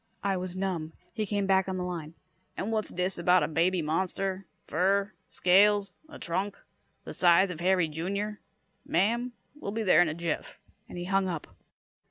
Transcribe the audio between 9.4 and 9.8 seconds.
we'll